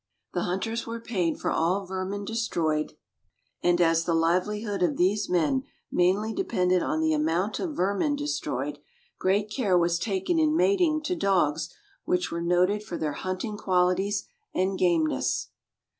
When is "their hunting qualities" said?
12.97-14.25